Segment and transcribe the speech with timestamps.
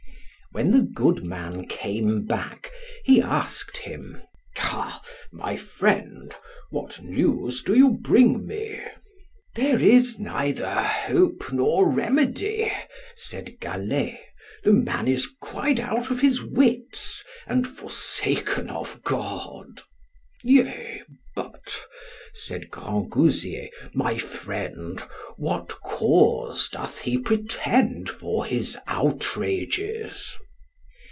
[0.53, 2.69] When the good man came back,
[3.05, 4.21] he asked him,
[4.57, 6.35] Ha, my friend,
[6.69, 8.81] what news do you bring me?
[9.55, 12.69] There is neither hope nor remedy,
[13.15, 14.19] said Gallet;
[14.65, 19.79] the man is quite out of his wits, and forsaken of God.
[20.43, 21.03] Yea,
[21.35, 21.81] but,
[22.33, 24.99] said Grangousier, my friend,
[25.37, 30.37] what cause doth he pretend for his outrages?